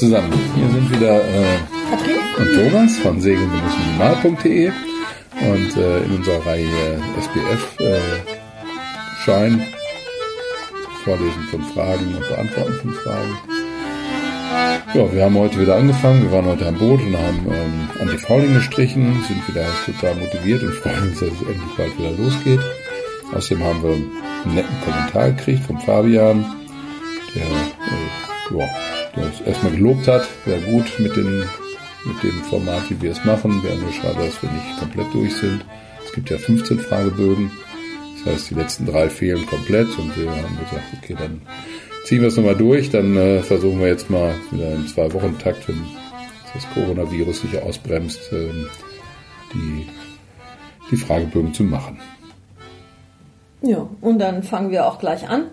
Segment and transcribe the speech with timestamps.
[0.00, 1.58] zusammen, hier sind wieder äh,
[2.38, 4.72] und Thomas von segeln-minimal.de
[5.42, 8.00] und äh, in unserer Reihe SBF äh,
[9.22, 9.62] Schein
[11.04, 13.38] Vorlesen von Fragen und Beantworten von Fragen.
[14.94, 16.22] Ja, wir haben heute wieder angefangen.
[16.22, 20.72] Wir waren heute am Boot und haben ähm, Anti-Fouling gestrichen, sind wieder total motiviert und
[20.76, 22.60] freuen uns, dass es endlich bald wieder losgeht.
[23.34, 26.59] Außerdem haben wir einen netten Kommentar gekriegt von Fabian,
[29.46, 30.26] erstmal gelobt hat.
[30.44, 31.44] Wäre gut mit, den,
[32.04, 33.62] mit dem Format, wie wir es machen.
[33.62, 35.64] Wäre nur schade, dass wir nicht komplett durch sind.
[36.04, 37.50] Es gibt ja 15 Fragebögen.
[38.24, 41.40] Das heißt, die letzten drei fehlen komplett und wir haben gesagt, okay, dann
[42.04, 42.90] ziehen wir es nochmal durch.
[42.90, 45.80] Dann äh, versuchen wir jetzt mal wieder in zwei Wochen Takt, wenn
[46.52, 48.50] das Coronavirus sich ausbremst, äh,
[49.54, 49.86] die,
[50.90, 51.98] die Fragebögen zu machen.
[53.62, 55.46] Ja, und dann fangen wir auch gleich an.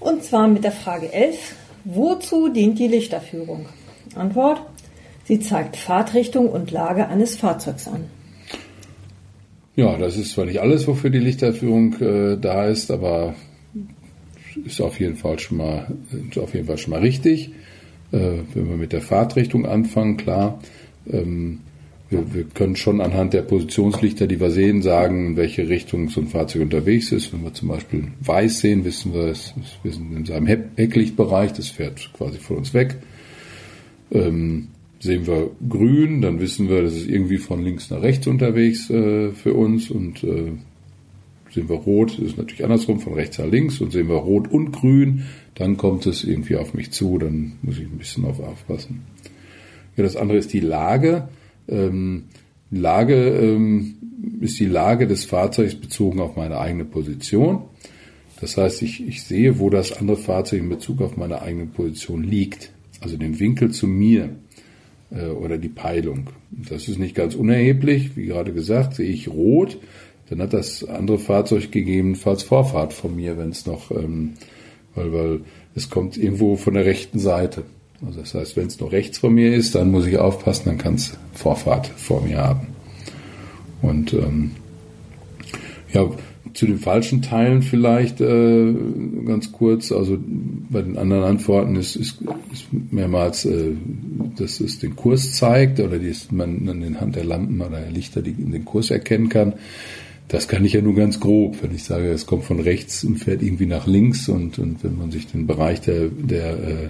[0.00, 1.54] Und zwar mit der Frage 11.
[1.88, 3.66] Wozu dient die Lichterführung?
[4.16, 4.60] Antwort.
[5.24, 8.04] Sie zeigt Fahrtrichtung und Lage eines Fahrzeugs an.
[9.76, 13.34] Ja, das ist zwar nicht alles, wofür die Lichterführung äh, da ist, aber
[14.64, 15.86] ist auf jeden Fall schon mal,
[16.36, 17.50] auf jeden Fall schon mal richtig.
[18.10, 20.58] Äh, wenn wir mit der Fahrtrichtung anfangen, klar,
[21.08, 21.60] ähm,
[22.08, 26.20] wir, wir, können schon anhand der Positionslichter, die wir sehen, sagen, in welche Richtung so
[26.20, 27.32] ein Fahrzeug unterwegs ist.
[27.32, 31.68] Wenn wir zum Beispiel weiß sehen, wissen wir, es, wir sind in seinem Hecklichtbereich, das
[31.68, 32.96] fährt quasi von uns weg.
[34.12, 34.68] Ähm,
[35.00, 39.32] sehen wir grün, dann wissen wir, das ist irgendwie von links nach rechts unterwegs äh,
[39.32, 40.52] für uns und äh,
[41.50, 44.50] sehen wir rot, das ist natürlich andersrum, von rechts nach links und sehen wir rot
[44.50, 48.40] und grün, dann kommt es irgendwie auf mich zu, dann muss ich ein bisschen auf
[48.40, 49.02] aufpassen.
[49.96, 51.28] Ja, das andere ist die Lage.
[51.68, 52.24] Ähm,
[52.70, 53.96] Lage ähm,
[54.40, 57.62] ist die Lage des Fahrzeugs bezogen auf meine eigene Position.
[58.40, 62.22] Das heißt, ich, ich sehe, wo das andere Fahrzeug in Bezug auf meine eigene Position
[62.22, 62.70] liegt.
[63.00, 64.30] Also den Winkel zu mir
[65.10, 66.28] äh, oder die Peilung.
[66.50, 68.16] Das ist nicht ganz unerheblich.
[68.16, 69.78] Wie gerade gesagt, sehe ich rot,
[70.28, 74.34] dann hat das andere Fahrzeug gegebenenfalls Vorfahrt von mir, wenn es noch, ähm,
[74.94, 75.40] weil, weil
[75.74, 77.62] es kommt irgendwo von der rechten Seite.
[78.04, 80.78] Also das heißt, wenn es noch rechts von mir ist, dann muss ich aufpassen, dann
[80.78, 82.68] kann es Vorfahrt vor mir haben.
[83.82, 84.52] Und ähm,
[85.92, 86.10] ja,
[86.56, 88.74] zu den falschen Teilen vielleicht äh,
[89.26, 89.92] ganz kurz.
[89.92, 90.18] Also
[90.70, 93.72] bei den anderen Antworten ist, ist, ist mehrmals, äh,
[94.38, 97.90] dass es den Kurs zeigt oder die man an den Hand der Lampen oder der
[97.90, 99.54] Lichter die, den Kurs erkennen kann.
[100.28, 103.18] Das kann ich ja nur ganz grob, wenn ich sage, es kommt von rechts und
[103.18, 106.88] fährt irgendwie nach links und, und wenn man sich den Bereich der, der äh,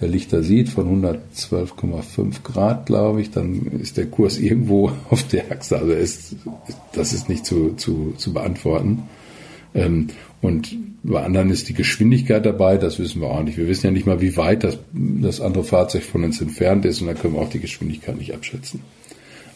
[0.00, 5.50] der Lichter sieht, von 112,5 Grad, glaube ich, dann ist der Kurs irgendwo auf der
[5.50, 5.78] Achse.
[5.78, 6.36] Also ist,
[6.92, 9.04] das ist nicht zu, zu, zu beantworten.
[9.74, 10.08] Ähm,
[10.40, 13.56] und bei anderen ist die Geschwindigkeit dabei, das wissen wir auch nicht.
[13.56, 17.00] Wir wissen ja nicht mal, wie weit das, das andere Fahrzeug von uns entfernt ist
[17.00, 18.80] und dann können wir auch die Geschwindigkeit nicht abschätzen.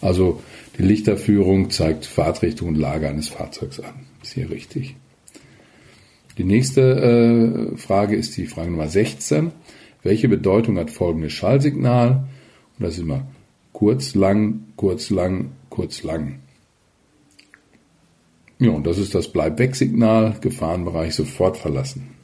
[0.00, 0.42] Also
[0.78, 3.94] die Lichterführung zeigt Fahrtrichtung und Lage eines Fahrzeugs an.
[4.22, 4.96] Ist hier richtig.
[6.38, 9.52] Die nächste äh, Frage ist die Frage Nummer 16
[10.02, 12.24] welche Bedeutung hat folgendes Schallsignal?
[12.78, 13.26] Und das ist immer
[13.72, 16.40] kurz, lang, kurz, lang, kurz, lang.
[18.58, 22.14] Ja, und das ist das Bleib-Weg-Signal, Gefahrenbereich sofort verlassen.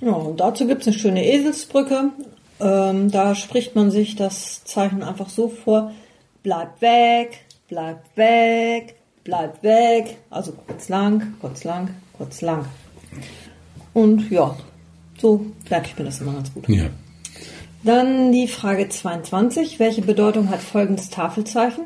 [0.00, 2.10] Ja, und dazu gibt es eine schöne Eselsbrücke.
[2.60, 5.92] Ähm, da spricht man sich das Zeichen einfach so vor,
[6.42, 10.18] bleib weg, bleib weg, bleib weg.
[10.30, 12.64] Also kurz lang, kurz lang, kurz lang.
[13.94, 14.56] Und ja,
[15.18, 16.68] so merke ich mir das immer ganz gut.
[16.68, 16.86] Ja.
[17.84, 19.78] Dann die Frage 22.
[19.78, 21.84] Welche Bedeutung hat folgendes Tafelzeichen?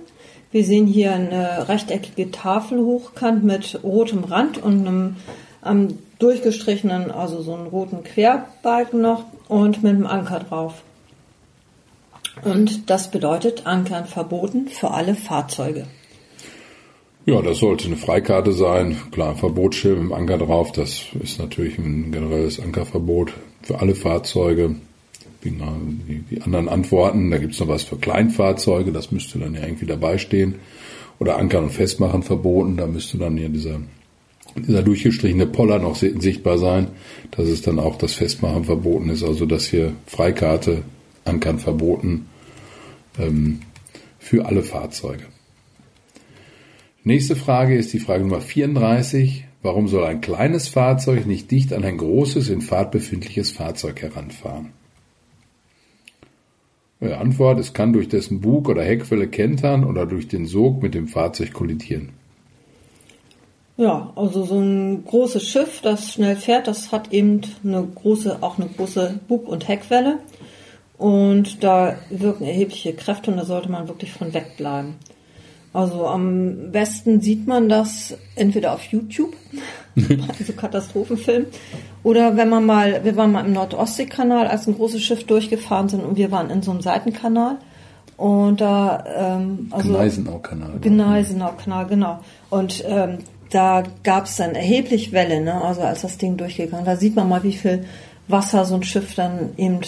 [0.50, 5.16] Wir sehen hier eine rechteckige Tafel hochkant mit rotem Rand und einem
[5.60, 10.82] am durchgestrichenen, also so einen roten Querbalken noch und mit einem Anker drauf.
[12.42, 15.86] Und das bedeutet Ankern verboten für alle Fahrzeuge.
[17.26, 18.96] Ja, das sollte eine Freikarte sein.
[19.12, 20.72] Klar, Verbotsschirm im Anker drauf.
[20.72, 23.32] Das ist natürlich ein generelles Ankerverbot
[23.62, 24.76] für alle Fahrzeuge
[25.50, 27.30] die, die anderen Antworten.
[27.30, 30.56] Da gibt es noch was für Kleinfahrzeuge, das müsste dann ja irgendwie dabei stehen.
[31.18, 33.80] Oder Ankern und Festmachen verboten, da müsste dann ja dieser,
[34.56, 36.88] dieser durchgestrichene Poller noch sichtbar sein,
[37.30, 39.22] dass es dann auch das Festmachen verboten ist.
[39.22, 40.82] Also dass hier Freikarte,
[41.24, 42.26] Ankern verboten
[43.18, 43.60] ähm,
[44.18, 45.24] für alle Fahrzeuge.
[47.04, 49.44] Nächste Frage ist die Frage Nummer 34.
[49.62, 54.70] Warum soll ein kleines Fahrzeug nicht dicht an ein großes, in Fahrt befindliches Fahrzeug heranfahren?
[57.10, 61.08] Antwort, es kann durch dessen Bug oder Heckwelle kentern oder durch den Sog mit dem
[61.08, 62.10] Fahrzeug kollidieren.
[63.76, 68.58] Ja, also so ein großes Schiff, das schnell fährt, das hat eben eine große, auch
[68.58, 70.18] eine große Bug- und Heckwelle.
[70.98, 74.94] und da wirken erhebliche Kräfte und da sollte man wirklich von wegbleiben.
[75.72, 79.34] Also am besten sieht man das entweder auf YouTube,
[79.96, 81.46] also Katastrophenfilm,
[82.02, 86.04] oder wenn man mal, wir waren mal im Nordostseekanal, als ein großes Schiff durchgefahren sind
[86.04, 87.58] und wir waren in so einem Seitenkanal
[88.16, 90.78] und da ähm, also Gneisenau-Kanal.
[90.80, 92.20] Gneisenau-Kanal, genau.
[92.50, 93.18] Und ähm,
[93.50, 95.62] da gab es dann erheblich Welle, ne?
[95.62, 97.84] Also als das Ding durchgegangen, da sieht man mal, wie viel
[98.28, 99.80] Wasser so ein Schiff dann eben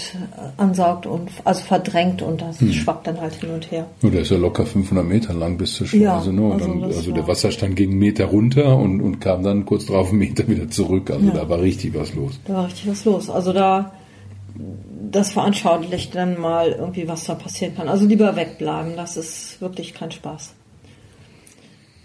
[0.57, 2.73] ansaugt und also verdrängt und das hm.
[2.73, 3.87] schwappt dann halt hin und her.
[4.03, 6.31] Ja, der ist ja locker 500 Meter lang bis zur Schleuse.
[6.31, 6.53] Ja, ne?
[6.53, 10.11] also, dann, also der Wasserstand ging einen Meter runter und, und kam dann kurz drauf
[10.11, 11.11] einen Meter wieder zurück.
[11.11, 11.33] Also ja.
[11.33, 12.41] da war richtig was los.
[12.47, 13.31] Da war richtig was los.
[13.31, 13.93] Also da
[15.11, 17.89] das veranschaulicht dann mal irgendwie, was da passieren kann.
[17.89, 20.55] Also lieber wegbleiben, das ist wirklich kein Spaß.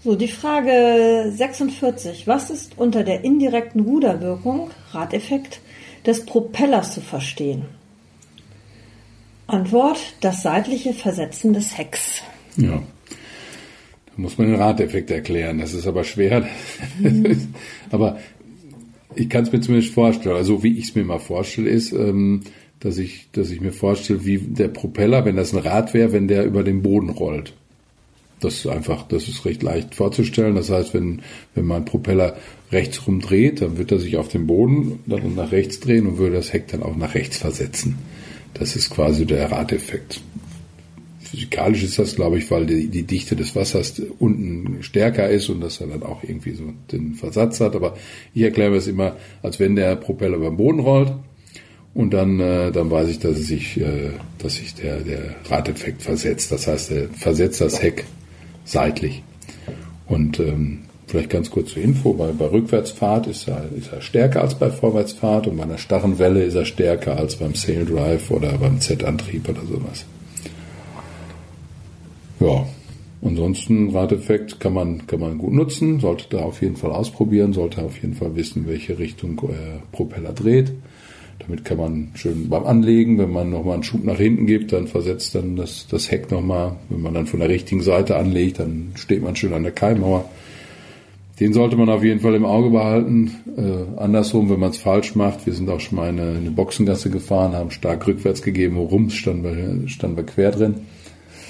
[0.02, 2.28] So, die Frage 46.
[2.28, 5.60] Was ist unter der indirekten Ruderwirkung, Radeffekt,
[6.06, 7.66] des Propellers zu verstehen?
[9.48, 12.22] Antwort, das seitliche Versetzen des Hecks.
[12.56, 12.82] Ja,
[14.06, 15.60] da muss man den Radeffekt erklären.
[15.60, 16.48] Das ist aber schwer.
[17.00, 17.54] Mhm.
[17.92, 18.20] aber
[19.16, 20.36] ich kann es mir zumindest vorstellen.
[20.36, 22.42] Also wie ich es mir mal vorstelle, ist, ähm,
[22.80, 26.28] dass ich, dass ich mir vorstelle, wie der Propeller, wenn das ein Rad wäre, wenn
[26.28, 27.54] der über den Boden rollt.
[28.40, 30.56] Das ist einfach, das ist recht leicht vorzustellen.
[30.56, 31.22] Das heißt, wenn,
[31.56, 32.38] wenn man Propeller
[32.72, 36.36] rechts rumdreht, dann wird er sich auf den Boden dann nach rechts drehen und würde
[36.36, 37.98] das Heck dann auch nach rechts versetzen.
[38.54, 40.22] Das ist quasi der Radeffekt.
[41.20, 45.62] Physikalisch ist das, glaube ich, weil die, die Dichte des Wassers unten stärker ist und
[45.62, 47.76] dass er dann auch irgendwie so den Versatz hat.
[47.76, 47.96] Aber
[48.34, 51.14] ich erkläre es immer, als wenn der Propeller den Boden rollt
[51.94, 56.02] und dann, äh, dann weiß ich, dass es sich, äh, dass sich der, der Radeffekt
[56.02, 56.52] versetzt.
[56.52, 58.06] Das heißt, er versetzt das Heck
[58.70, 59.24] seitlich.
[60.08, 64.42] Und ähm, vielleicht ganz kurz zur Info, bei, bei Rückwärtsfahrt ist er, ist er stärker
[64.42, 68.32] als bei Vorwärtsfahrt und bei einer starren Welle ist er stärker als beim Sail Drive
[68.32, 70.06] oder beim Z-Antrieb oder sowas.
[72.40, 72.66] Ja,
[73.22, 77.82] ansonsten Radeffekt kann man, kann man gut nutzen, sollte da auf jeden Fall ausprobieren, sollte
[77.82, 80.72] auf jeden Fall wissen, welche Richtung äh, Propeller dreht.
[81.40, 84.88] Damit kann man schön beim Anlegen, wenn man nochmal einen Schub nach hinten gibt, dann
[84.88, 86.76] versetzt dann das, das Heck nochmal.
[86.90, 90.26] Wenn man dann von der richtigen Seite anlegt, dann steht man schön an der Keimauer.
[91.40, 93.32] Den sollte man auf jeden Fall im Auge behalten.
[93.58, 96.52] Äh, andersrum, wenn man es falsch macht, wir sind auch schon mal in eine, eine
[96.52, 100.76] Boxengasse gefahren, haben stark rückwärts gegeben, rums standen wir, standen wir quer drin.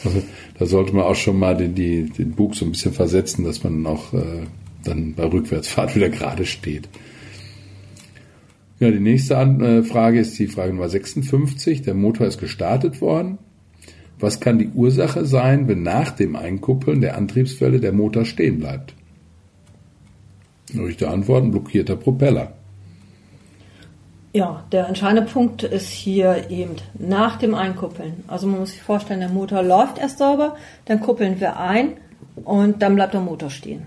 [0.05, 0.21] Also
[0.59, 3.63] da sollte man auch schon mal den, die, den Bug so ein bisschen versetzen, dass
[3.63, 4.43] man auch äh,
[4.83, 6.87] dann bei Rückwärtsfahrt wieder gerade steht.
[8.79, 11.81] Ja, die nächste äh, Frage ist die Frage Nummer 56.
[11.81, 13.37] Der Motor ist gestartet worden.
[14.19, 18.93] Was kann die Ursache sein, wenn nach dem Einkuppeln der Antriebswelle der Motor stehen bleibt?
[20.73, 22.53] Richtige Antwort, ein blockierter Propeller.
[24.31, 28.23] Ja, der entscheidende Punkt ist hier eben nach dem Einkuppeln.
[28.27, 30.55] Also man muss sich vorstellen, der Motor läuft erst sauber,
[30.85, 31.93] dann kuppeln wir ein
[32.35, 33.83] und dann bleibt der Motor stehen.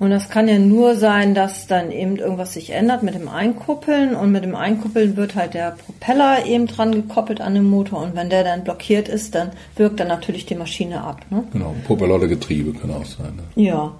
[0.00, 4.16] Und das kann ja nur sein, dass dann eben irgendwas sich ändert mit dem Einkuppeln
[4.16, 8.16] und mit dem Einkuppeln wird halt der Propeller eben dran gekoppelt an den Motor und
[8.16, 11.20] wenn der dann blockiert ist, dann wirkt dann natürlich die Maschine ab.
[11.28, 11.44] Ne?
[11.52, 13.36] Genau, Propeller oder Getriebe kann auch sein.
[13.36, 13.62] Ne?
[13.62, 13.92] Ja.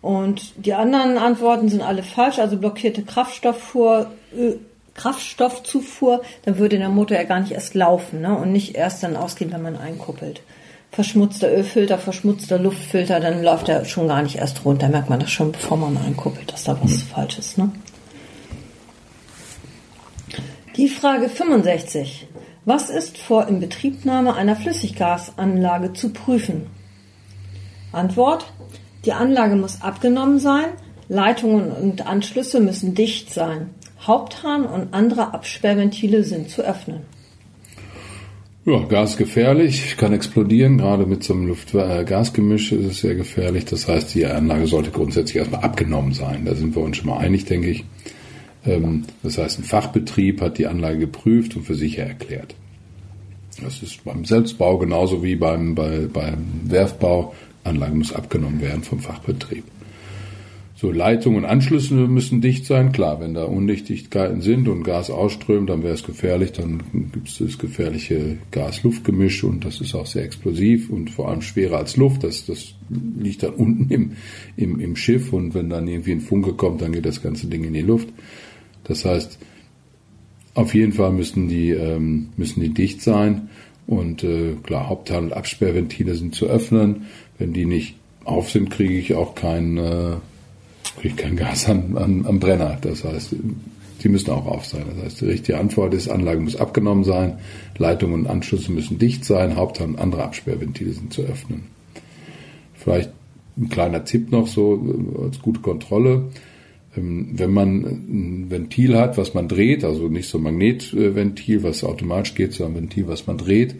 [0.00, 4.12] Und die anderen Antworten sind alle falsch, also blockierte Kraftstofffuhr,
[4.94, 8.38] Kraftstoffzufuhr, dann würde der Motor ja gar nicht erst laufen ne?
[8.38, 10.40] und nicht erst dann ausgehen, wenn man einkuppelt
[10.98, 14.88] verschmutzter Ölfilter, verschmutzter Luftfilter, dann läuft er schon gar nicht erst runter.
[14.88, 17.02] Merkt man das schon, bevor man einkuppelt, dass da was mhm.
[17.02, 17.56] falsch ist.
[17.56, 17.70] Ne?
[20.76, 22.26] Die Frage 65.
[22.64, 26.66] Was ist vor Inbetriebnahme einer Flüssiggasanlage zu prüfen?
[27.92, 28.52] Antwort.
[29.04, 30.66] Die Anlage muss abgenommen sein,
[31.08, 33.70] Leitungen und Anschlüsse müssen dicht sein.
[34.04, 37.02] Haupthahn und andere Absperrventile sind zu öffnen.
[38.68, 40.76] Ja, Gas gefährlich, kann explodieren.
[40.76, 43.64] Gerade mit so einem Luft-Gas-Gemisch ist es sehr gefährlich.
[43.64, 46.44] Das heißt, die Anlage sollte grundsätzlich erstmal abgenommen sein.
[46.44, 47.86] Da sind wir uns schon mal einig, denke ich.
[48.66, 52.54] Ähm, das heißt, ein Fachbetrieb hat die Anlage geprüft und für sicher erklärt.
[53.64, 57.34] Das ist beim Selbstbau genauso wie beim, bei, beim Werfbau.
[57.64, 59.64] Anlage muss abgenommen werden vom Fachbetrieb.
[60.80, 62.92] So, Leitungen und Anschlüsse müssen dicht sein.
[62.92, 66.52] Klar, wenn da Undichtigkeiten sind und Gas ausströmt, dann wäre es gefährlich.
[66.52, 71.42] Dann gibt es das gefährliche Gas-Luft-Gemisch und das ist auch sehr explosiv und vor allem
[71.42, 72.22] schwerer als Luft.
[72.22, 72.74] Das, das
[73.18, 74.12] liegt dann unten im,
[74.56, 77.64] im, im Schiff und wenn dann irgendwie ein Funke kommt, dann geht das ganze Ding
[77.64, 78.10] in die Luft.
[78.84, 79.36] Das heißt,
[80.54, 83.48] auf jeden Fall müssen die, ähm, müssen die dicht sein
[83.88, 87.06] und äh, klar, Hauptteil- und Absperrventile sind zu öffnen.
[87.36, 90.16] Wenn die nicht auf sind, kriege ich auch kein äh,
[91.00, 92.78] kriege kein Gas an, an, am Brenner.
[92.80, 93.34] Das heißt,
[94.02, 94.84] Die müssen auch auf sein.
[94.94, 97.38] Das heißt, die richtige Antwort ist, Anlage muss abgenommen sein,
[97.76, 101.64] Leitungen und Anschlüsse müssen dicht sein, Haupt- und andere Absperrventile sind zu öffnen.
[102.74, 103.10] Vielleicht
[103.56, 106.26] ein kleiner Tipp noch so äh, als gute Kontrolle.
[106.96, 111.82] Ähm, wenn man ein Ventil hat, was man dreht, also nicht so ein Magnetventil, was
[111.82, 113.74] automatisch geht, sondern ein Ventil, was man dreht,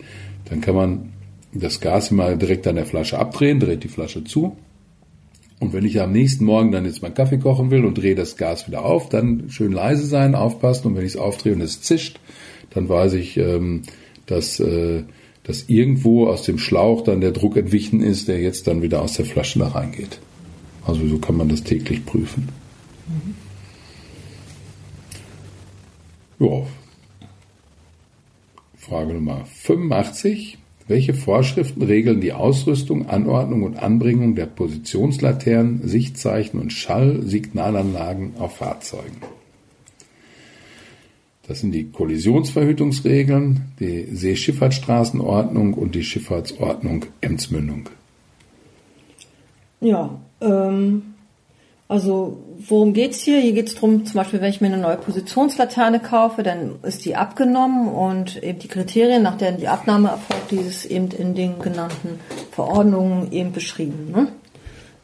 [0.49, 1.13] dann kann man
[1.53, 4.57] das Gas immer direkt an der Flasche abdrehen, dreht die Flasche zu.
[5.61, 8.37] Und wenn ich am nächsten Morgen dann jetzt meinen Kaffee kochen will und drehe das
[8.37, 10.89] Gas wieder auf, dann schön leise sein, aufpassen.
[10.89, 12.21] Und wenn ich es aufdrehe und es zischt,
[12.71, 13.83] dann weiß ich, ähm,
[14.27, 15.03] dass, äh,
[15.43, 19.15] dass irgendwo aus dem Schlauch dann der Druck entwichen ist, der jetzt dann wieder aus
[19.15, 20.21] der Flasche da reingeht.
[20.87, 22.49] Also so kann man das täglich prüfen.
[23.09, 23.35] Mhm.
[26.47, 26.67] Ja.
[28.77, 30.58] Frage Nummer 85.
[30.89, 39.19] Welche Vorschriften regeln die Ausrüstung, Anordnung und Anbringung der Positionslaternen, Sichtzeichen und Schallsignalanlagen auf Fahrzeugen?
[41.47, 47.91] Das sind die Kollisionsverhütungsregeln, die Seeschifffahrtsstraßenordnung und die Schifffahrtsordnung Emsmündung.
[49.81, 51.15] Ja, ähm,
[51.89, 53.41] also worum geht's hier?
[53.41, 57.17] Hier geht's drum, zum Beispiel, wenn ich mir eine neue Positionslaterne kaufe, dann ist die
[57.17, 62.21] abgenommen und eben die Kriterien, nach denen die Abnahme erfolgt, dieses eben in den genannten
[62.53, 64.11] Verordnungen eben beschrieben.
[64.13, 64.29] Ne?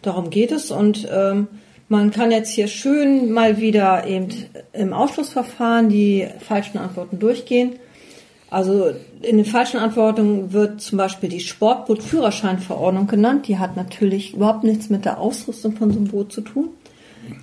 [0.03, 1.49] Darum geht es und ähm,
[1.89, 4.29] man kann jetzt hier schön mal wieder eben
[4.73, 7.77] im Ausschlussverfahren die falschen Antworten durchgehen.
[8.51, 13.49] Also in den falschen Antworten wird zum Beispiel die Sportbootführerscheinverordnung genannt.
[13.49, 16.69] Die hat natürlich überhaupt nichts mit der Ausrüstung von so einem Boot zu tun.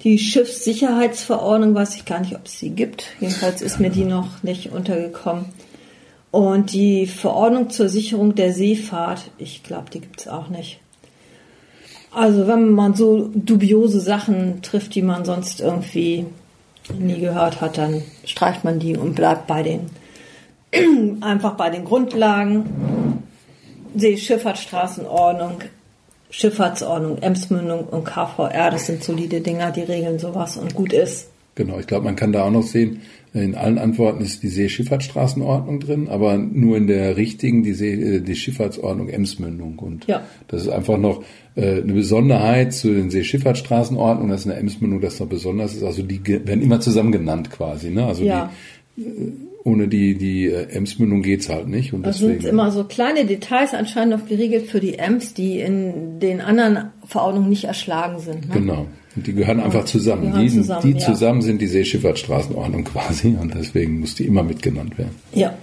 [0.03, 3.07] Die Schiffssicherheitsverordnung weiß ich gar nicht, ob es sie gibt.
[3.19, 5.45] Jedenfalls ist mir die noch nicht untergekommen.
[6.31, 10.79] Und die Verordnung zur Sicherung der Seefahrt, ich glaube, die gibt es auch nicht.
[12.13, 16.25] Also wenn man so dubiose Sachen trifft, die man sonst irgendwie
[16.97, 19.89] nie gehört hat, dann streicht man die und bleibt bei den
[21.21, 23.23] einfach bei den Grundlagen.
[23.93, 25.63] Seeschifffahrtsstraßenordnung,
[26.29, 31.30] Schifffahrtsordnung, Emsmündung und KVR, das sind solide Dinger, die regeln sowas und gut ist.
[31.55, 33.01] Genau, ich glaube, man kann da auch noch sehen,
[33.33, 38.19] in allen Antworten ist die Seeschifffahrtsstraßenordnung drin, aber nur in der richtigen die, See, äh,
[38.19, 39.79] die Schifffahrtsordnung Emsmündung.
[39.79, 40.23] Und ja.
[40.49, 41.23] das ist einfach noch
[41.55, 45.83] äh, eine Besonderheit zu den Seeschifffahrtsstraßenordnungen, dass in der Emsmündung das noch besonders ist.
[45.83, 47.89] Also die werden immer zusammen genannt quasi.
[47.89, 48.05] Ne?
[48.05, 48.51] Also ja.
[48.97, 49.31] die, äh,
[49.63, 51.93] ohne die, die Ems-Mündung geht's halt nicht.
[51.93, 55.59] Und das deswegen, sind immer so kleine Details anscheinend noch geregelt für die Ems, die
[55.59, 58.49] in den anderen Verordnungen nicht erschlagen sind.
[58.49, 58.55] Ne?
[58.55, 58.87] Genau.
[59.15, 60.31] Die gehören einfach zusammen.
[60.31, 60.99] Gehören die, zusammen, die ja.
[60.99, 65.15] zusammen sind die Seeschifffahrtsstraßenordnung quasi und deswegen muss die immer mitgenannt werden.
[65.33, 65.53] Ja.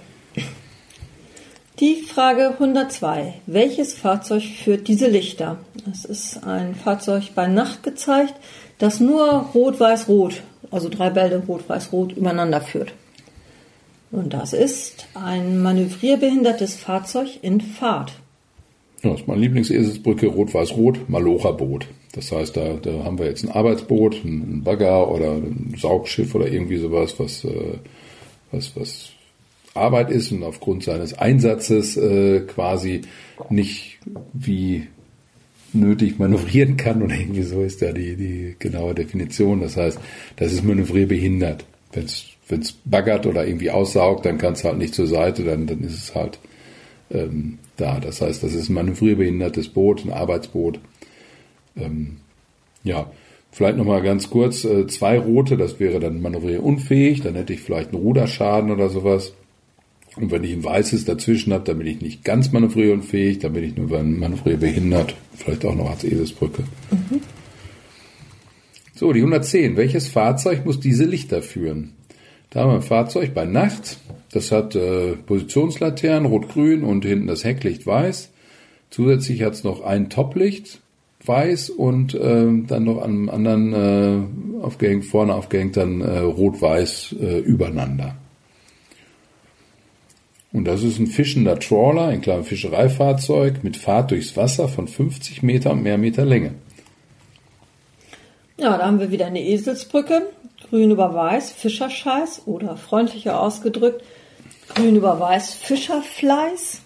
[1.79, 3.35] Die Frage 102.
[3.45, 5.57] Welches Fahrzeug führt diese Lichter?
[5.85, 8.33] Das ist ein Fahrzeug bei Nacht gezeigt,
[8.79, 10.41] das nur Rot-Weiß-Rot,
[10.71, 12.93] also drei Bälle Rot-Weiß-Rot übereinander führt.
[14.11, 18.13] Und das ist ein manövrierbehindertes Fahrzeug in Fahrt.
[19.01, 21.87] Ja, das ist meine Lieblingseselsbrücke, Rot-Weiß-Rot, Malocha-Boot.
[22.13, 26.51] Das heißt, da, da haben wir jetzt ein Arbeitsboot, ein Bagger oder ein Saugschiff oder
[26.51, 27.77] irgendwie sowas, was, äh,
[28.51, 29.11] was, was
[29.75, 33.01] Arbeit ist und aufgrund seines Einsatzes äh, quasi
[33.49, 33.99] nicht
[34.33, 34.87] wie
[35.71, 39.61] nötig manövrieren kann oder irgendwie so ist da die, die genaue Definition.
[39.61, 39.99] Das heißt,
[40.35, 41.65] das ist manövrierbehindert.
[41.91, 45.81] Wenn es baggert oder irgendwie aussaugt, dann kann es halt nicht zur Seite, dann, dann
[45.81, 46.39] ist es halt
[47.11, 47.99] ähm, da.
[47.99, 50.79] Das heißt, das ist ein manövrierbehindertes Boot, ein Arbeitsboot.
[51.79, 52.17] Ähm,
[52.83, 53.11] ja,
[53.51, 57.93] vielleicht nochmal ganz kurz, äh, zwei rote, das wäre dann manövrierunfähig, dann hätte ich vielleicht
[57.93, 59.33] einen Ruderschaden oder sowas.
[60.15, 63.63] Und wenn ich ein weißes dazwischen habe, dann bin ich nicht ganz manövrierunfähig, dann bin
[63.63, 66.63] ich nur manövrierbehindert, vielleicht auch noch als Eselsbrücke.
[66.91, 67.21] Mhm.
[68.95, 69.77] So, die 110.
[69.77, 71.93] Welches Fahrzeug muss diese Lichter führen?
[72.49, 73.97] Da haben wir ein Fahrzeug bei Nacht.
[74.31, 78.29] Das hat äh, Positionslaternen, rot-grün und hinten das Hecklicht weiß.
[78.89, 80.81] Zusätzlich hat es noch ein Toplicht,
[81.25, 87.39] weiß und äh, dann noch am anderen äh, aufgehängt, vorne aufgehängt dann äh, rot-weiß äh,
[87.39, 88.15] übereinander.
[90.51, 95.43] Und das ist ein fischender Trawler, ein kleines Fischereifahrzeug mit Fahrt durchs Wasser von 50
[95.43, 96.55] Meter und mehr Meter Länge.
[98.57, 100.23] Ja, da haben wir wieder eine Eselsbrücke.
[100.69, 104.03] Grün über Weiß, Fischerscheiß oder freundlicher ausgedrückt,
[104.75, 106.81] Grün über Weiß, Fischerfleiß.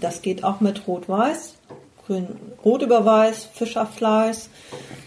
[0.00, 1.54] Das geht auch mit Rot-Weiß.
[2.06, 2.28] Grün,
[2.64, 4.50] Rot über Weiß, Fischerfleiß.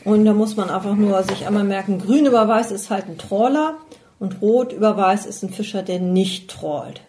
[0.04, 3.18] Und da muss man einfach nur sich einmal merken, Grün über Weiß ist halt ein
[3.18, 3.75] Trawler
[4.20, 7.01] und Rot über Weiß ist ein Fischer, der nicht trawlt.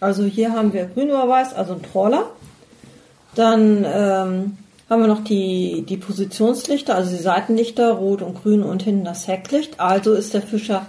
[0.00, 2.30] Also hier haben wir Grün über Weiß, also ein Trawler.
[3.34, 4.58] Dann ähm,
[4.88, 9.26] haben wir noch die, die Positionslichter, also die Seitenlichter, rot und grün und hinten das
[9.26, 9.80] Hecklicht.
[9.80, 10.86] Also ist der Fischer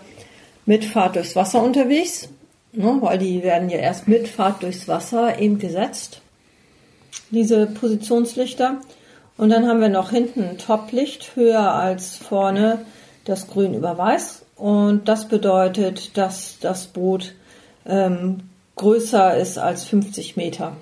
[0.66, 2.30] mit Fahrt durchs Wasser unterwegs,
[2.74, 6.22] ne, weil die werden ja erst mit Fahrt durchs Wasser eben gesetzt,
[7.32, 8.78] diese Positionslichter.
[9.38, 12.80] Und dann haben wir noch hinten ein Toplicht, höher als vorne
[13.26, 14.46] das Grün über Weiß.
[14.56, 17.34] Und das bedeutet, dass das Boot
[17.86, 18.40] ähm,
[18.76, 20.74] größer ist als 50 Meter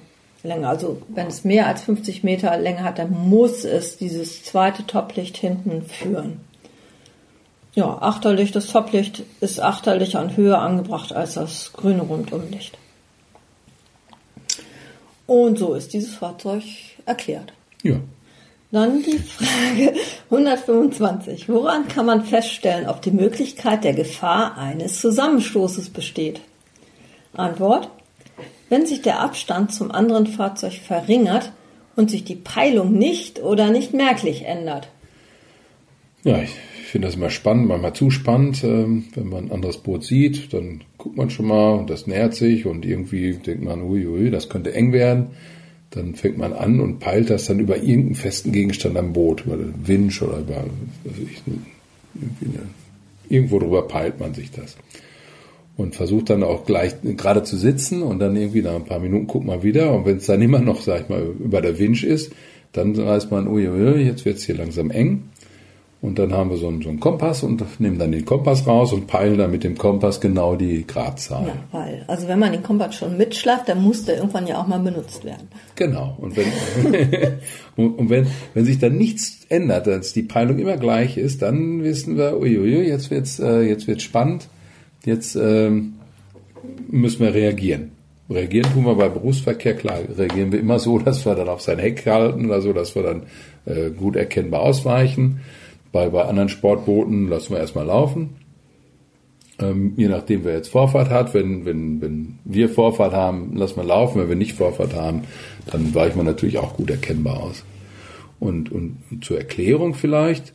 [0.43, 0.67] Länge.
[0.69, 5.37] Also wenn es mehr als 50 Meter Länge hat, dann muss es dieses zweite Toplicht
[5.37, 6.39] hinten führen.
[7.73, 12.77] Ja, Achterlicht, das Toplicht ist achterlicher und höher angebracht als das grüne Rundumlicht.
[15.27, 16.63] Und so ist dieses Fahrzeug
[17.05, 17.53] erklärt.
[17.83, 17.99] Ja.
[18.71, 19.93] Dann die Frage
[20.29, 21.47] 125.
[21.49, 26.41] Woran kann man feststellen, ob die Möglichkeit der Gefahr eines Zusammenstoßes besteht?
[27.33, 27.89] Antwort.
[28.69, 31.51] Wenn sich der Abstand zum anderen Fahrzeug verringert
[31.95, 34.89] und sich die Peilung nicht oder nicht merklich ändert.
[36.23, 36.49] Ja, ich
[36.95, 38.63] finde das immer spannend, manchmal zu spannend.
[38.63, 42.35] Ähm, wenn man ein anderes Boot sieht, dann guckt man schon mal und das nähert
[42.35, 45.31] sich und irgendwie denkt man, uiui, das könnte eng werden.
[45.89, 49.57] Dann fängt man an und peilt das dann über irgendeinen festen Gegenstand am Boot, über
[49.57, 50.63] den Winch oder über,
[51.03, 52.61] ich, eine,
[53.27, 54.77] irgendwo drüber peilt man sich das
[55.75, 59.27] und versucht dann auch gleich gerade zu sitzen und dann irgendwie nach ein paar Minuten
[59.27, 62.05] guckt man wieder und wenn es dann immer noch, sag ich mal, über der Winch
[62.05, 62.31] ist,
[62.71, 63.65] dann weiß man, ui,
[64.01, 65.23] jetzt wird es hier langsam eng
[66.05, 68.93] und dann haben wir so einen, so einen, Kompass und nehmen dann den Kompass raus
[68.93, 71.47] und peilen dann mit dem Kompass genau die Gradzahl.
[71.47, 74.67] Ja, weil, also wenn man den Kompass schon mitschlafft, dann muss der irgendwann ja auch
[74.67, 75.47] mal benutzt werden.
[75.75, 76.15] Genau.
[76.19, 76.47] Und wenn,
[77.97, 82.17] und wenn, wenn sich dann nichts ändert, dass die Peilung immer gleich ist, dann wissen
[82.17, 84.47] wir, uiuiui, jetzt wird's, äh, jetzt wird's spannend
[85.05, 85.93] Jetzt ähm,
[86.89, 87.91] müssen wir reagieren.
[88.27, 91.79] Reagieren tun wir bei Berufsverkehr, klar, reagieren wir immer so, dass wir dann auf sein
[91.79, 93.23] Heck halten oder so, dass wir dann
[93.65, 95.41] äh, gut erkennbar ausweichen.
[95.95, 98.35] Bei, bei anderen Sportbooten lassen wir erstmal laufen.
[99.59, 103.85] Ähm, je nachdem, wer jetzt Vorfahrt hat, wenn, wenn, wenn wir Vorfahrt haben, lassen wir
[103.85, 104.19] laufen.
[104.19, 105.21] Wenn wir nicht Vorfahrt haben,
[105.67, 107.63] dann weichen wir natürlich auch gut erkennbar aus.
[108.41, 110.51] Und, und, und zur Erklärung vielleicht,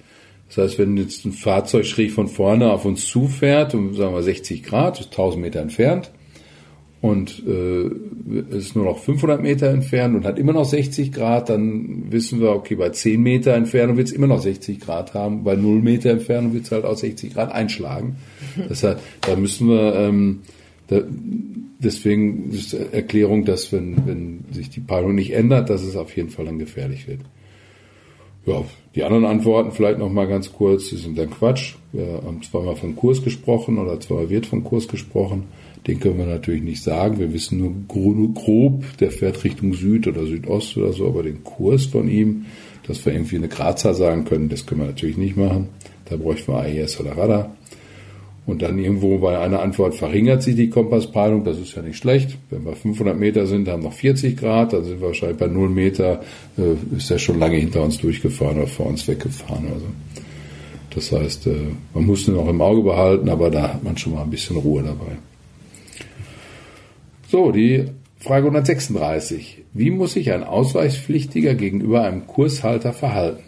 [0.48, 4.22] das heißt, wenn jetzt ein Fahrzeug schräg von vorne auf uns zufährt, um sagen wir
[4.22, 6.10] 60 Grad, ist 1000 Meter entfernt,
[7.00, 7.88] und äh,
[8.56, 12.50] ist nur noch 500 Meter entfernt und hat immer noch 60 Grad, dann wissen wir,
[12.50, 16.10] okay, bei 10 Meter Entfernung wird es immer noch 60 Grad haben, bei 0 Meter
[16.10, 18.16] Entfernung wird es halt auch 60 Grad einschlagen.
[18.68, 20.40] Das heißt, da müssen wir, ähm,
[20.88, 21.00] da,
[21.78, 26.14] deswegen ist die Erklärung, dass wenn, wenn sich die Peilung nicht ändert, dass es auf
[26.16, 27.20] jeden Fall dann gefährlich wird.
[28.44, 31.76] Ja, die anderen Antworten vielleicht noch mal ganz kurz, die sind dann Quatsch.
[31.92, 35.44] Wir haben zweimal von Kurs gesprochen oder zweimal wird von Kurs gesprochen.
[35.86, 37.18] Den können wir natürlich nicht sagen.
[37.18, 37.74] Wir wissen nur
[38.34, 42.46] grob, der fährt Richtung Süd oder Südost oder so, aber den Kurs von ihm,
[42.86, 45.68] dass wir irgendwie eine Gradzahl sagen können, das können wir natürlich nicht machen.
[46.04, 47.56] Da bräuchten wir AES oder Radar.
[48.46, 52.36] Und dann irgendwo bei einer Antwort verringert sich die Kompasspeilung, das ist ja nicht schlecht.
[52.50, 55.46] Wenn wir 500 Meter sind, haben wir noch 40 Grad, dann sind wir wahrscheinlich bei
[55.46, 56.20] 0 Meter,
[56.58, 59.66] äh, ist er schon lange hinter uns durchgefahren oder vor uns weggefahren.
[59.72, 59.86] Also
[60.94, 64.14] das heißt, äh, man muss nur noch im Auge behalten, aber da hat man schon
[64.14, 65.18] mal ein bisschen Ruhe dabei.
[67.30, 67.84] So, die
[68.18, 69.62] Frage 136.
[69.72, 73.44] Wie muss sich ein Ausweichpflichtiger gegenüber einem Kurshalter verhalten?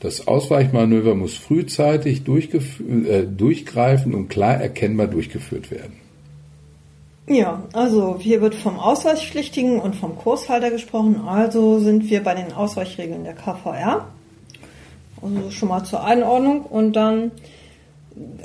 [0.00, 5.94] Das Ausweichmanöver muss frühzeitig äh, durchgreifen und klar erkennbar durchgeführt werden.
[7.26, 11.22] Ja, also hier wird vom Ausweichpflichtigen und vom Kurshalter gesprochen.
[11.26, 14.06] Also sind wir bei den Ausweichregeln der KVR.
[15.22, 16.60] Also schon mal zur Einordnung.
[16.60, 17.30] Und dann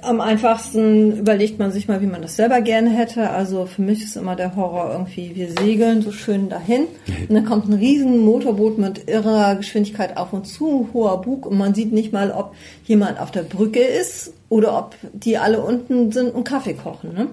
[0.01, 3.29] am einfachsten überlegt man sich mal, wie man das selber gerne hätte.
[3.29, 6.87] Also für mich ist immer der Horror irgendwie, wir segeln so schön dahin
[7.29, 11.57] und dann kommt ein riesen Motorboot mit irrer Geschwindigkeit auf uns zu, hoher Bug und
[11.57, 12.53] man sieht nicht mal, ob
[12.85, 17.13] jemand auf der Brücke ist oder ob die alle unten sind und Kaffee kochen.
[17.13, 17.27] Ne?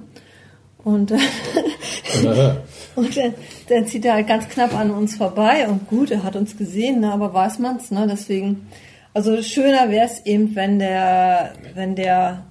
[0.85, 1.13] Und,
[2.97, 3.35] und dann,
[3.69, 7.01] dann, zieht er halt ganz knapp an uns vorbei und gut, er hat uns gesehen,
[7.01, 8.07] ne, aber weiß man's, ne?
[8.11, 8.67] Deswegen
[9.15, 12.45] also schöner wäre es eben, wenn der, wenn der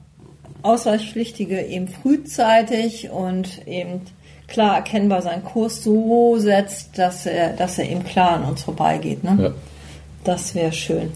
[0.61, 4.01] Ausweichpflichtige eben frühzeitig und eben
[4.47, 9.23] klar erkennbar seinen Kurs so setzt, dass er, dass er eben klar an uns vorbeigeht.
[9.23, 9.37] Ne?
[9.39, 9.51] Ja.
[10.23, 11.11] Das wäre schön.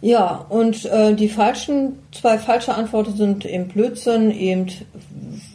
[0.00, 4.66] Ja, und äh, die falschen, zwei falsche Antworten sind eben Blödsinn, eben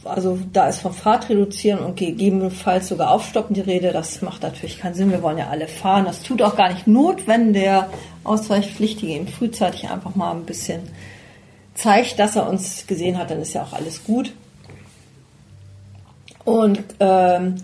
[0.04, 3.92] also da ist von Fahrt reduzieren und gegebenenfalls sogar aufstoppen die Rede.
[3.92, 5.12] Das macht natürlich keinen Sinn.
[5.12, 6.06] Wir wollen ja alle fahren.
[6.06, 7.90] Das tut auch gar nicht Not, wenn der
[8.24, 10.82] Ausweichpflichtige eben frühzeitig einfach mal ein bisschen
[11.76, 13.32] zeigt, dass er uns gesehen hat.
[13.32, 14.34] Dann ist ja auch alles gut.
[16.44, 17.56] Und ähm,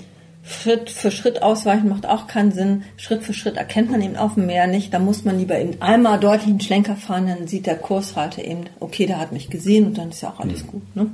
[0.43, 2.83] Schritt für Schritt ausweichen macht auch keinen Sinn.
[2.95, 4.93] Schritt für Schritt erkennt man eben auf dem Meer nicht.
[4.93, 8.65] Da muss man lieber eben einmal deutlich einen Schlenker fahren, dann sieht der Kursreiter eben,
[8.79, 10.67] okay, der hat mich gesehen und dann ist ja auch alles mhm.
[10.67, 10.95] gut.
[10.95, 11.11] Ne?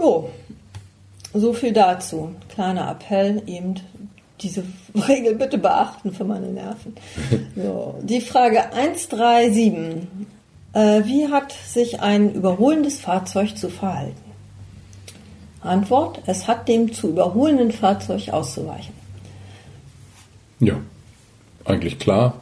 [0.00, 0.30] Jo,
[1.34, 2.34] so viel dazu.
[2.48, 3.74] Kleiner Appell, eben
[4.40, 4.64] diese
[5.08, 6.94] Regel bitte beachten für meine Nerven.
[7.54, 10.08] So, die Frage 137.
[10.72, 14.30] Äh, wie hat sich ein überholendes Fahrzeug zu verhalten?
[15.60, 18.94] Antwort, es hat dem zu überholenden Fahrzeug auszuweichen.
[20.60, 20.76] Ja,
[21.64, 22.40] eigentlich klar.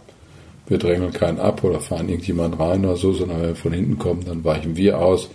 [0.68, 3.98] Wir drängeln keinen ab oder fahren irgendjemand rein oder so, sondern wenn wir von hinten
[3.98, 5.30] kommen, dann weichen wir aus.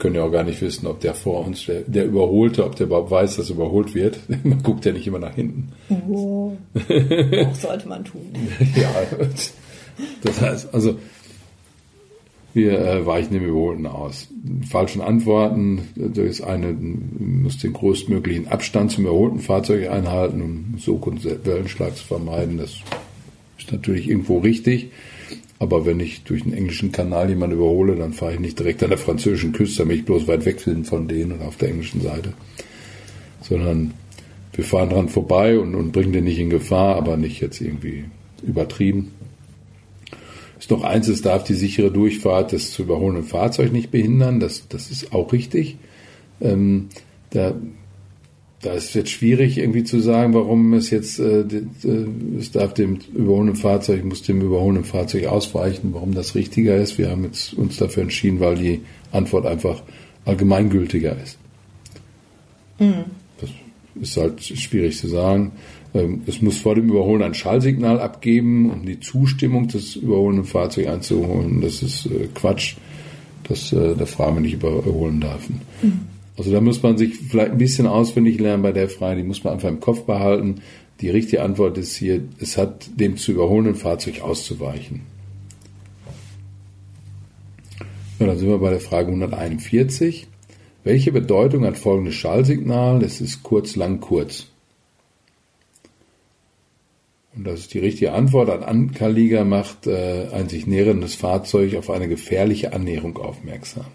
[0.00, 2.86] Können ja auch gar nicht wissen, ob der vor uns, der, der Überholte, ob der
[2.86, 4.18] überhaupt weiß, dass überholt wird.
[4.44, 5.70] Man guckt ja nicht immer nach hinten.
[6.08, 6.56] Oh.
[7.46, 8.32] Auch sollte man tun.
[8.74, 8.90] ja,
[10.22, 10.96] das heißt, also
[12.52, 14.28] wir äh, weichen dem Überholten aus.
[14.68, 21.24] Falschen Antworten, das eine muss den größtmöglichen Abstand zum überholten Fahrzeug einhalten, um Sog- und
[21.24, 22.58] Wellenschlag zu vermeiden.
[22.58, 22.76] Das
[23.58, 24.90] ist natürlich irgendwo richtig.
[25.60, 28.88] Aber wenn ich durch den englischen Kanal jemanden überhole, dann fahre ich nicht direkt an
[28.88, 32.00] der französischen Küste, damit ich bloß weit weg bin von denen und auf der englischen
[32.00, 32.32] Seite.
[33.42, 33.92] Sondern
[34.54, 38.04] wir fahren dran vorbei und, und bringen den nicht in Gefahr, aber nicht jetzt irgendwie
[38.42, 39.12] übertrieben.
[40.58, 44.40] Ist noch eins, es darf die sichere Durchfahrt des zu überholenden Fahrzeugs nicht behindern.
[44.40, 45.76] Das, das ist auch richtig.
[46.40, 46.88] Ähm,
[47.30, 47.54] da,
[48.62, 51.44] da ist jetzt schwierig irgendwie zu sagen, warum es jetzt, äh,
[52.38, 56.98] es darf dem überholenden Fahrzeug, muss dem überholenden Fahrzeug ausweichen, warum das richtiger ist.
[56.98, 58.80] Wir haben jetzt uns dafür entschieden, weil die
[59.12, 59.82] Antwort einfach
[60.26, 61.38] allgemeingültiger ist.
[62.78, 63.04] Mhm.
[63.40, 63.50] Das
[64.00, 65.52] ist halt schwierig zu sagen.
[65.94, 70.88] Ähm, es muss vor dem Überholen ein Schallsignal abgeben, um die Zustimmung des überholenden Fahrzeugs
[70.88, 71.62] einzuholen.
[71.62, 72.76] Das ist äh, Quatsch,
[73.44, 75.48] dass äh, der Fahrer nicht überholen darf.
[75.82, 76.09] Mhm.
[76.36, 79.44] Also da muss man sich vielleicht ein bisschen auswendig lernen bei der Frage, die muss
[79.44, 80.62] man einfach im Kopf behalten.
[81.00, 85.02] Die richtige Antwort ist hier, es hat dem zu überholenden Fahrzeug auszuweichen.
[88.18, 90.26] Ja, dann sind wir bei der Frage 141.
[90.84, 93.02] Welche Bedeutung hat folgendes Schallsignal?
[93.02, 94.46] Es ist kurz, lang, kurz.
[97.34, 98.50] Und das ist die richtige Antwort.
[98.50, 103.86] Ein Ankerlieger macht äh, ein sich näherndes Fahrzeug auf eine gefährliche Annäherung aufmerksam.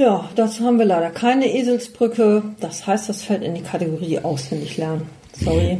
[0.00, 2.42] Ja, dazu haben wir leider keine Eselsbrücke.
[2.58, 5.10] Das heißt, das fällt in die Kategorie auswendig lernen.
[5.34, 5.76] Sorry.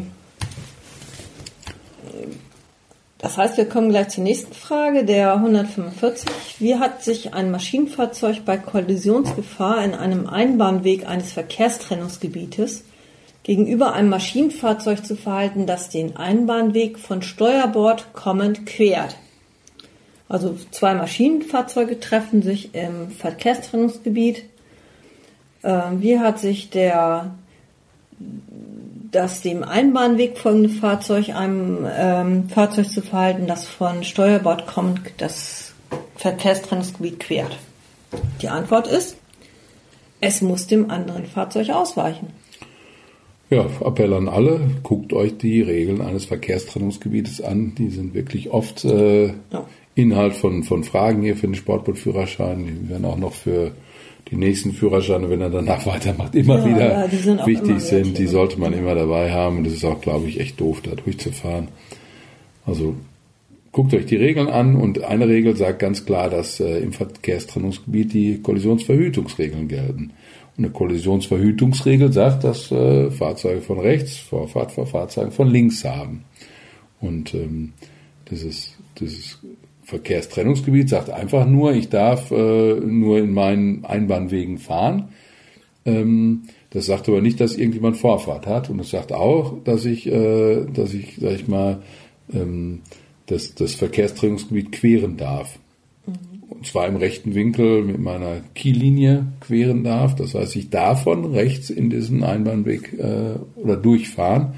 [3.17, 6.29] Das heißt, wir kommen gleich zur nächsten Frage, der 145.
[6.59, 12.85] Wie hat sich ein Maschinenfahrzeug bei Kollisionsgefahr in einem Einbahnweg eines Verkehrstrennungsgebietes
[13.43, 19.17] gegenüber einem Maschinenfahrzeug zu verhalten, das den Einbahnweg von Steuerbord kommend quert.
[20.31, 24.45] Also zwei Maschinenfahrzeuge treffen sich im Verkehrstrennungsgebiet.
[25.64, 27.35] Ähm, wie hat sich der
[29.11, 35.73] das dem Einbahnweg folgende Fahrzeug einem ähm, Fahrzeug zu verhalten, das von Steuerbord kommend das
[36.14, 37.59] Verkehrstrennungsgebiet quert?
[38.40, 39.16] Die Antwort ist,
[40.21, 42.29] es muss dem anderen Fahrzeug ausweichen.
[43.51, 47.75] Ja, Appell an alle, guckt euch die Regeln eines Verkehrstrennungsgebietes an.
[47.75, 49.66] Die sind wirklich oft äh, ja.
[49.94, 52.64] Inhalt von, von Fragen hier für den Sportbootführerschein.
[52.64, 53.72] Die werden auch noch für
[54.31, 58.18] die nächsten Führerscheine, wenn er danach weitermacht, immer ja, wieder ja, sind wichtig immer sind.
[58.18, 59.59] Die sollte man immer dabei haben.
[59.59, 61.68] Und das ist auch, glaube ich, echt doof, da durchzufahren.
[62.66, 62.94] Also
[63.72, 68.12] guckt euch die Regeln an und eine Regel sagt ganz klar, dass äh, im Verkehrstrennungsgebiet
[68.12, 70.12] die Kollisionsverhütungsregeln gelten
[70.61, 76.24] eine Kollisionsverhütungsregel sagt, dass äh, Fahrzeuge von rechts Vorfahrt vor Fahrzeugen von links haben.
[77.00, 77.72] Und ähm,
[78.31, 79.38] dieses, dieses
[79.90, 85.11] Verkehrstrennungsgebiet sagt einfach nur, ich darf äh, nur in meinen Einbahnwegen fahren.
[85.85, 88.70] Ähm, das sagt aber nicht, dass irgendjemand Vorfahrt hat.
[88.70, 91.83] Und es sagt auch, dass ich, äh, dass ich, sag ich mal,
[92.33, 92.81] ähm,
[93.26, 95.59] das, das Verkehrstrennungsgebiet queren darf
[96.61, 100.14] und zwar im rechten Winkel mit meiner Kiellinie queren darf.
[100.14, 104.55] Das heißt, ich darf von rechts in diesen Einbahnweg äh, oder durchfahren.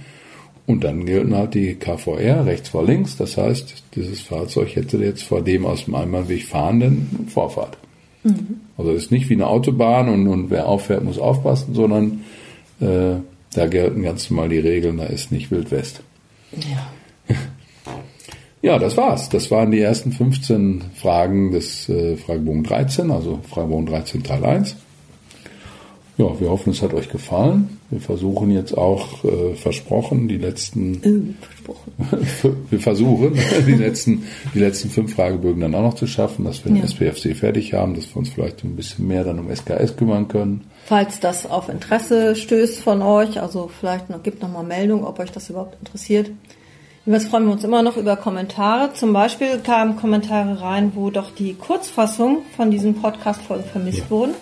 [0.66, 3.16] Und dann gelten halt die KVR rechts vor links.
[3.16, 7.79] Das heißt, dieses Fahrzeug hätte jetzt vor dem aus dem Einbahnweg fahrenden Vorfahrt.
[8.22, 8.61] Mhm.
[8.77, 12.25] Also ist nicht wie eine Autobahn und, und wer auffährt, muss aufpassen, sondern
[12.81, 13.16] äh,
[13.55, 16.01] da gelten ganz normal die Regeln, da ist nicht Wild West.
[16.53, 17.37] Ja.
[18.64, 19.29] Ja, das war's.
[19.29, 24.77] Das waren die ersten 15 Fragen des äh, Fragebogen 13, also Fragebogen 13 Teil 1.
[26.18, 27.79] Ja, wir hoffen, es hat euch gefallen.
[27.90, 31.92] Wir versuchen jetzt auch äh, versprochen die letzten äh, versprochen.
[32.70, 33.33] wir versuchen
[33.66, 36.83] die letzten die letzten fünf Fragebögen dann auch noch zu schaffen, dass wir ja.
[36.83, 40.29] den SPFC fertig haben, dass wir uns vielleicht ein bisschen mehr dann um SKS kümmern
[40.29, 40.64] können.
[40.85, 43.40] falls das auf Interesse stößt von euch.
[43.40, 46.31] Also vielleicht noch, gibt noch mal Meldung, ob euch das überhaupt interessiert.
[47.07, 48.92] Jedenfalls freuen wir uns immer noch über Kommentare.
[48.92, 54.11] Zum Beispiel kamen Kommentare rein, wo doch die Kurzfassung von diesen Podcast-Folgen vermisst ja.
[54.11, 54.35] wurden.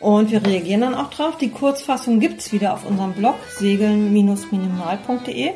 [0.00, 1.36] Und wir reagieren dann auch drauf.
[1.38, 5.50] Die Kurzfassung gibt's wieder auf unserem Blog segeln-minimal.de.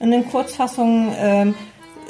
[0.00, 1.54] In den Kurzfassungen ähm,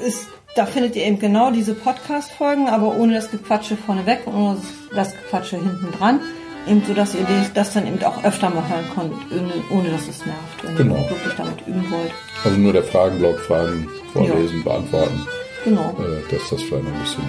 [0.05, 4.57] ist, da findet ihr eben genau diese Podcast-Folgen, aber ohne das Gequatsche vorneweg und ohne
[4.95, 6.21] das Gequatsche hinten dran.
[6.69, 10.09] Eben so, dass ihr das dann eben auch öfter mal hören könnt, ohne, ohne dass
[10.09, 10.95] es nervt, wenn genau.
[10.95, 12.13] ihr wirklich damit üben wollt.
[12.45, 14.65] Also nur der Fragenblock, Fragen vorlesen, ja.
[14.65, 15.27] beantworten.
[15.65, 15.97] Genau.
[15.99, 17.25] Äh, dass das vielleicht noch ein bisschen.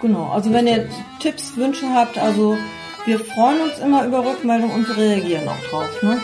[0.00, 0.88] Genau, also wenn ihr
[1.20, 2.56] Tipps, Wünsche habt, also
[3.04, 6.02] wir freuen uns immer über Rückmeldungen und reagieren auch drauf.
[6.02, 6.20] Ne?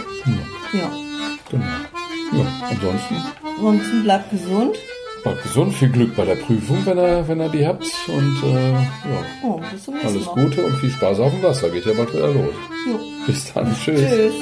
[0.73, 0.79] Ja.
[0.81, 0.91] ja.
[1.51, 1.65] Genau.
[2.33, 3.17] Ja, ansonsten.
[3.57, 4.77] Ansonsten bleibt gesund.
[5.23, 7.85] Bleibt gesund, viel Glück bei der Prüfung, wenn ihr, wenn ihr die habt.
[8.07, 8.79] Und äh, ja.
[9.43, 9.61] Oh,
[10.05, 11.71] alles Gute und viel Spaß auf dem Wasser.
[11.71, 12.55] Geht ja bald wieder los.
[12.87, 13.01] Jo.
[13.27, 13.75] Bis dann.
[13.75, 14.01] Tschüss.
[14.01, 14.35] Tschüss.